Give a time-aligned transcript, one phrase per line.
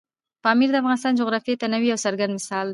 [0.43, 2.69] پامیر د افغانستان د جغرافیوي تنوع یو څرګند مثال دی.